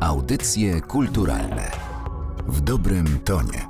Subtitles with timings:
[0.00, 1.70] Audycje kulturalne
[2.46, 3.66] w dobrym tonie.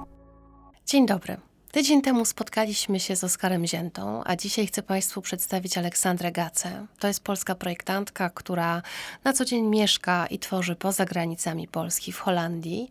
[0.87, 1.37] Dzień dobry.
[1.73, 6.87] Tydzień temu spotkaliśmy się z Oskarem Ziętą, a dzisiaj chcę Państwu przedstawić Aleksandrę Gacę.
[6.99, 8.83] To jest polska projektantka, która
[9.25, 12.91] na co dzień mieszka i tworzy poza granicami Polski, w Holandii,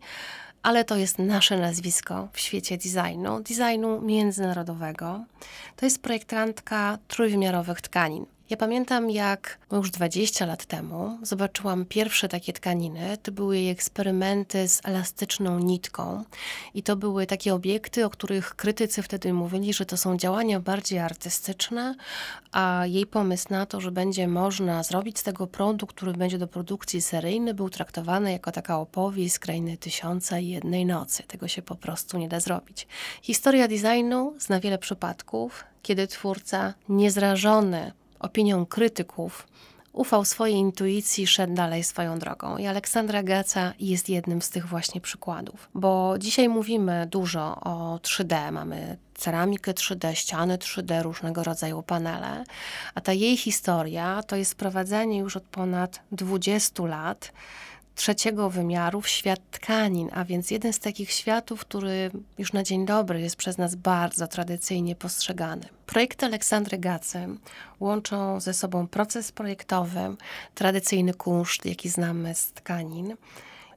[0.62, 5.24] ale to jest nasze nazwisko w świecie designu, designu międzynarodowego.
[5.76, 8.26] To jest projektantka trójwymiarowych tkanin.
[8.50, 13.16] Ja pamiętam, jak już 20 lat temu zobaczyłam pierwsze takie tkaniny.
[13.22, 16.24] To były jej eksperymenty z elastyczną nitką.
[16.74, 20.98] I to były takie obiekty, o których krytycy wtedy mówili, że to są działania bardziej
[20.98, 21.94] artystyczne,
[22.52, 26.46] a jej pomysł na to, że będzie można zrobić z tego produkt, który będzie do
[26.46, 31.22] produkcji seryjny, był traktowany jako taka opowieść z krainy tysiąca i jednej nocy.
[31.22, 32.86] Tego się po prostu nie da zrobić.
[33.22, 39.46] Historia designu zna wiele przypadków, kiedy twórca niezrażony opinią krytyków,
[39.92, 42.56] ufał swojej intuicji, szedł dalej swoją drogą.
[42.56, 45.68] I Aleksandra Gaca jest jednym z tych właśnie przykładów.
[45.74, 52.44] Bo dzisiaj mówimy dużo o 3D, mamy ceramikę 3D, ściany 3D, różnego rodzaju panele,
[52.94, 57.32] a ta jej historia to jest wprowadzenie już od ponad 20 lat
[58.00, 62.86] trzeciego wymiaru w świat tkanin, a więc jeden z takich światów, który już na dzień
[62.86, 65.68] dobry jest przez nas bardzo tradycyjnie postrzegany.
[65.86, 67.26] Projekty Aleksandry Gacy
[67.80, 70.00] łączą ze sobą proces projektowy,
[70.54, 73.16] tradycyjny kunszt, jaki znamy z tkanin,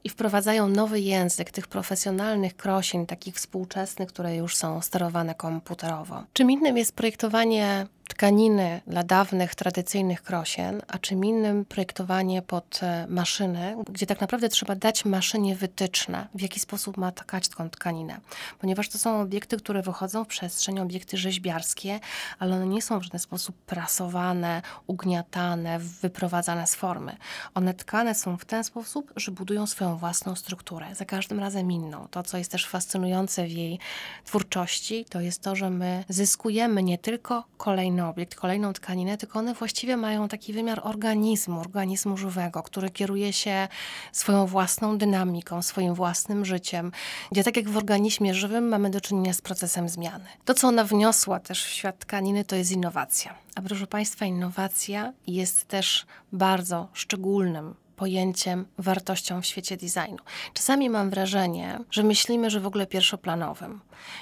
[0.04, 6.24] i wprowadzają nowy język tych profesjonalnych krosin, takich współczesnych, które już są sterowane komputerowo.
[6.32, 13.06] Czym innym jest projektowanie tkaniny dla dawnych, tradycyjnych krosien, a czym innym projektowanie pod e,
[13.08, 18.20] maszyny, gdzie tak naprawdę trzeba dać maszynie wytyczne, w jaki sposób ma tkać tą tkaninę.
[18.58, 22.00] Ponieważ to są obiekty, które wychodzą w przestrzeń, obiekty rzeźbiarskie,
[22.38, 27.16] ale one nie są w żaden sposób prasowane, ugniatane, wyprowadzane z formy.
[27.54, 32.08] One tkane są w ten sposób, że budują swoją własną strukturę, za każdym razem inną.
[32.10, 33.78] To, co jest też fascynujące w jej
[34.24, 39.38] twórczości, to jest to, że my zyskujemy nie tylko kolejne kolejny obiekt, kolejną tkaninę, tylko
[39.38, 43.68] one właściwie mają taki wymiar organizmu, organizmu żywego, który kieruje się
[44.12, 46.92] swoją własną dynamiką, swoim własnym życiem,
[47.32, 50.24] gdzie tak jak w organizmie żywym mamy do czynienia z procesem zmiany.
[50.44, 53.34] To, co ona wniosła też w świat tkaniny, to jest innowacja.
[53.54, 60.18] A proszę Państwa, innowacja jest też bardzo szczególnym pojęciem, wartością w świecie designu.
[60.52, 63.80] Czasami mam wrażenie, że myślimy, że w ogóle pierwszoplanowym.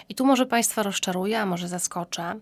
[0.08, 2.34] I tu może Państwa rozczaruję, a może zaskoczę,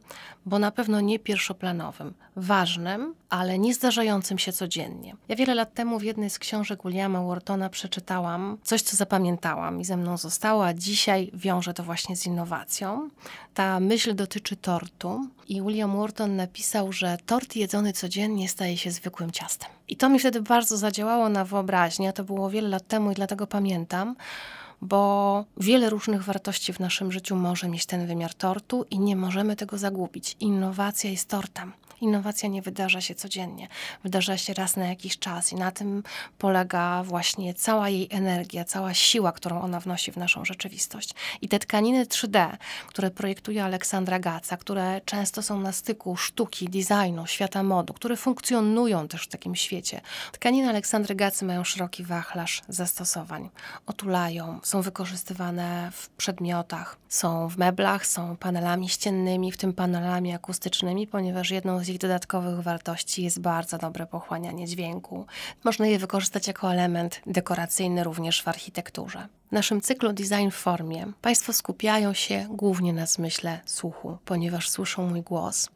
[0.46, 5.16] bo na pewno nie pierwszoplanowym, ważnym, ale nie zdarzającym się codziennie.
[5.28, 9.84] Ja wiele lat temu w jednej z książek Williama Whartona przeczytałam coś, co zapamiętałam i
[9.84, 13.10] ze mną zostało, a dzisiaj wiąże to właśnie z innowacją.
[13.54, 19.30] Ta myśl dotyczy tortu i William Wharton napisał, że tort jedzony codziennie staje się zwykłym
[19.30, 19.70] ciastem.
[19.90, 23.46] I to mi wtedy bardzo zadziałało na wyobraźnię, to było wiele lat temu i dlatego
[23.46, 24.16] pamiętam,
[24.82, 29.56] bo wiele różnych wartości w naszym życiu może mieć ten wymiar tortu i nie możemy
[29.56, 30.36] tego zagubić.
[30.40, 31.72] Innowacja jest tortem.
[32.00, 33.68] Innowacja nie wydarza się codziennie,
[34.02, 36.02] wydarza się raz na jakiś czas i na tym
[36.38, 41.14] polega właśnie cała jej energia, cała siła, którą ona wnosi w naszą rzeczywistość.
[41.40, 42.56] I te tkaniny 3D,
[42.86, 49.08] które projektuje Aleksandra Gaca, które często są na styku sztuki, designu, świata modu, które funkcjonują
[49.08, 50.00] też w takim świecie.
[50.32, 53.50] Tkaniny Aleksandry Gacy mają szeroki wachlarz zastosowań.
[53.86, 61.06] Otulają, są wykorzystywane w przedmiotach, są w meblach, są panelami ściennymi, w tym panelami akustycznymi,
[61.06, 65.26] ponieważ jedną z ich dodatkowych wartości jest bardzo dobre pochłanianie dźwięku.
[65.64, 69.28] Można je wykorzystać jako element dekoracyjny również w architekturze.
[69.48, 75.06] W naszym cyklu Design w formie Państwo skupiają się głównie na zmyśle słuchu, ponieważ słyszą
[75.06, 75.68] mój głos.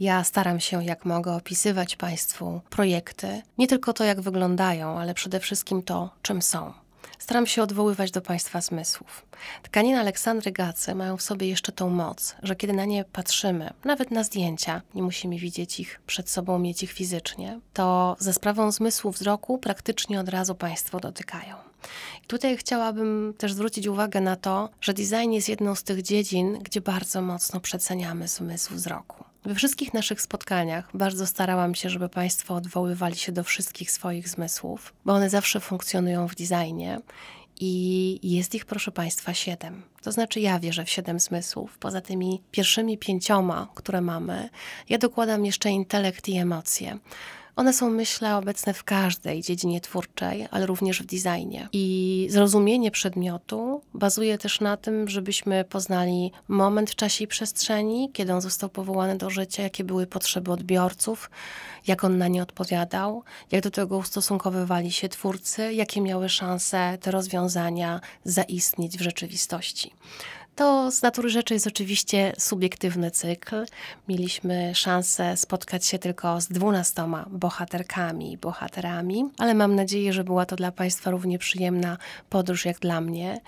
[0.00, 5.40] Ja staram się, jak mogę, opisywać Państwu projekty, nie tylko to, jak wyglądają, ale przede
[5.40, 6.83] wszystkim to, czym są.
[7.24, 9.26] Staram się odwoływać do Państwa zmysłów.
[9.62, 14.10] Tkaniny Aleksandry Gacy mają w sobie jeszcze tą moc, że kiedy na nie patrzymy, nawet
[14.10, 19.10] na zdjęcia, nie musimy widzieć ich przed sobą, mieć ich fizycznie, to ze sprawą zmysłu
[19.10, 21.56] wzroku praktycznie od razu Państwo dotykają.
[22.24, 26.58] I tutaj chciałabym też zwrócić uwagę na to, że design jest jedną z tych dziedzin,
[26.58, 29.33] gdzie bardzo mocno przeceniamy zmysł wzroku.
[29.44, 34.94] We wszystkich naszych spotkaniach bardzo starałam się, żeby Państwo odwoływali się do wszystkich swoich zmysłów,
[35.04, 37.00] bo one zawsze funkcjonują w designie
[37.60, 39.82] i jest ich, proszę Państwa, siedem.
[40.02, 41.78] To znaczy, ja wierzę w siedem zmysłów.
[41.78, 44.48] Poza tymi pierwszymi pięcioma, które mamy,
[44.88, 46.98] ja dokładam jeszcze intelekt i emocje.
[47.56, 51.68] One są, myślę, obecne w każdej dziedzinie twórczej, ale również w designie.
[51.72, 53.63] I zrozumienie przedmiotu
[53.94, 59.16] bazuje też na tym, żebyśmy poznali moment w czasie i przestrzeni, kiedy on został powołany
[59.16, 61.30] do życia, jakie były potrzeby odbiorców,
[61.86, 67.10] jak on na nie odpowiadał, jak do tego ustosunkowywali się twórcy, jakie miały szanse te
[67.10, 69.92] rozwiązania zaistnieć w rzeczywistości.
[70.56, 73.66] To z natury rzeczy jest oczywiście subiektywny cykl.
[74.08, 80.46] Mieliśmy szansę spotkać się tylko z dwunastoma bohaterkami i bohaterami, ale mam nadzieję, że była
[80.46, 81.98] to dla Państwa równie przyjemna
[82.30, 83.40] podróż jak dla mnie.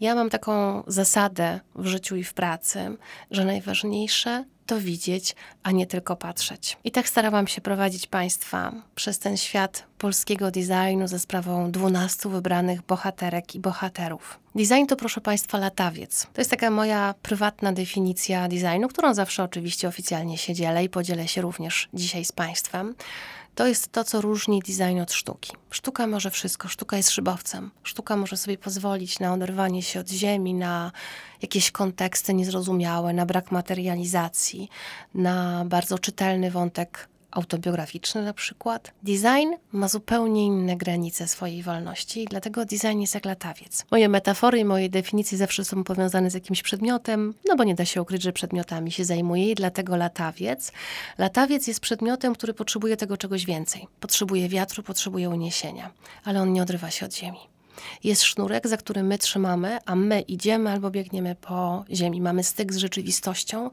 [0.00, 2.96] Ja mam taką zasadę w życiu i w pracy,
[3.30, 6.76] że najważniejsze to widzieć, a nie tylko patrzeć.
[6.84, 12.82] I tak starałam się prowadzić Państwa przez ten świat polskiego designu ze sprawą 12 wybranych
[12.82, 14.38] bohaterek i bohaterów.
[14.54, 16.26] Design to, proszę Państwa, latawiec.
[16.32, 21.28] To jest taka moja prywatna definicja designu, którą zawsze oczywiście oficjalnie się dzielę i podzielę
[21.28, 22.94] się również dzisiaj z Państwem.
[23.56, 25.52] To jest to, co różni design od sztuki.
[25.70, 27.70] Sztuka może wszystko, sztuka jest szybowcem.
[27.82, 30.92] Sztuka może sobie pozwolić na oderwanie się od ziemi, na
[31.42, 34.68] jakieś konteksty niezrozumiałe, na brak materializacji,
[35.14, 38.92] na bardzo czytelny wątek autobiograficzny na przykład.
[39.02, 43.84] Design ma zupełnie inne granice swojej wolności i dlatego design jest jak latawiec.
[43.90, 47.84] Moje metafory i moje definicje zawsze są powiązane z jakimś przedmiotem, no bo nie da
[47.84, 50.72] się ukryć, że przedmiotami się zajmuję i dlatego latawiec.
[51.18, 53.86] Latawiec jest przedmiotem, który potrzebuje tego czegoś więcej.
[54.00, 55.90] Potrzebuje wiatru, potrzebuje uniesienia,
[56.24, 57.55] ale on nie odrywa się od ziemi.
[58.04, 62.20] Jest sznurek, za który my trzymamy, a my idziemy albo biegniemy po ziemi.
[62.20, 63.70] Mamy styk z rzeczywistością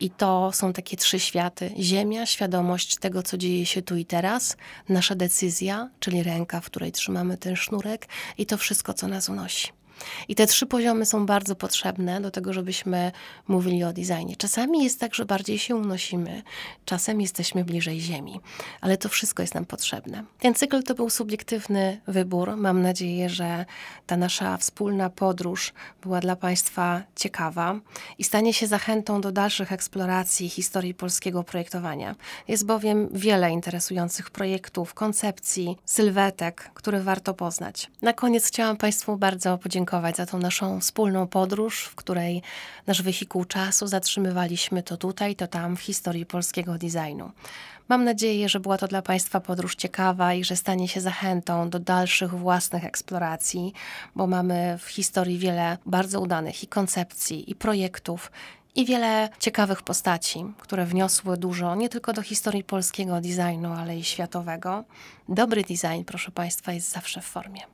[0.00, 1.70] i to są takie trzy światy.
[1.78, 4.56] Ziemia, świadomość tego, co dzieje się tu i teraz,
[4.88, 8.08] nasza decyzja, czyli ręka, w której trzymamy ten sznurek
[8.38, 9.83] i to wszystko, co nas unosi.
[10.28, 13.12] I te trzy poziomy są bardzo potrzebne do tego, żebyśmy
[13.48, 14.36] mówili o designie.
[14.36, 16.42] Czasami jest tak, że bardziej się unosimy,
[16.84, 18.40] czasem jesteśmy bliżej ziemi,
[18.80, 20.24] ale to wszystko jest nam potrzebne.
[20.38, 22.56] Ten cykl to był subiektywny wybór.
[22.56, 23.64] Mam nadzieję, że
[24.06, 27.80] ta nasza wspólna podróż była dla Państwa ciekawa
[28.18, 32.14] i stanie się zachętą do dalszych eksploracji historii polskiego projektowania.
[32.48, 37.90] Jest bowiem wiele interesujących projektów, koncepcji, sylwetek, które warto poznać.
[38.02, 42.42] Na koniec chciałam Państwu bardzo podziękować podziękować za tą naszą wspólną podróż, w której
[42.86, 47.30] nasz wehikuł czasu zatrzymywaliśmy to tutaj, to tam w historii polskiego designu.
[47.88, 51.78] Mam nadzieję, że była to dla Państwa podróż ciekawa i że stanie się zachętą do
[51.78, 53.72] dalszych własnych eksploracji,
[54.16, 58.30] bo mamy w historii wiele bardzo udanych i koncepcji, i projektów,
[58.74, 64.04] i wiele ciekawych postaci, które wniosły dużo nie tylko do historii polskiego designu, ale i
[64.04, 64.84] światowego.
[65.28, 67.73] Dobry design, proszę Państwa, jest zawsze w formie.